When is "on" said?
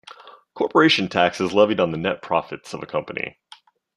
1.79-1.91